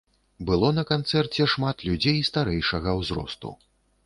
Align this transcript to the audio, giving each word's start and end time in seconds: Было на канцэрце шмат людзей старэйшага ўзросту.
Было 0.49 0.71
на 0.77 0.85
канцэрце 0.91 1.47
шмат 1.53 1.83
людзей 1.89 2.19
старэйшага 2.31 2.97
ўзросту. 3.03 3.55